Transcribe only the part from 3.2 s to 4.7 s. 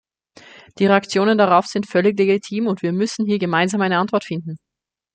hier gemeinsam eine Antwort finden.